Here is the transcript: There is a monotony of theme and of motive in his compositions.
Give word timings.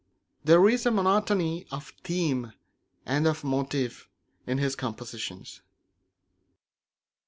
There 0.43 0.67
is 0.67 0.87
a 0.87 0.89
monotony 0.89 1.67
of 1.69 1.93
theme 2.03 2.53
and 3.05 3.27
of 3.27 3.43
motive 3.43 4.09
in 4.47 4.57
his 4.57 4.75
compositions. 4.75 5.61